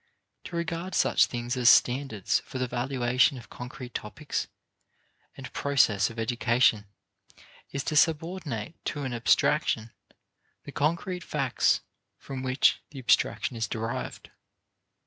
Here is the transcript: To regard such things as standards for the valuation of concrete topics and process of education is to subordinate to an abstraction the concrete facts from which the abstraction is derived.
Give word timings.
To 0.45 0.55
regard 0.55 0.95
such 0.95 1.27
things 1.27 1.55
as 1.55 1.69
standards 1.69 2.39
for 2.39 2.57
the 2.57 2.65
valuation 2.67 3.37
of 3.37 3.51
concrete 3.51 3.93
topics 3.93 4.47
and 5.37 5.53
process 5.53 6.09
of 6.09 6.17
education 6.17 6.87
is 7.69 7.83
to 7.83 7.95
subordinate 7.95 8.83
to 8.85 9.03
an 9.03 9.13
abstraction 9.13 9.91
the 10.63 10.71
concrete 10.71 11.23
facts 11.23 11.81
from 12.17 12.41
which 12.41 12.81
the 12.89 12.97
abstraction 12.97 13.55
is 13.55 13.67
derived. 13.67 14.31